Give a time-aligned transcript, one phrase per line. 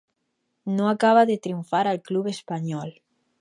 [0.77, 2.91] No acaba de triomfar al club espanyol.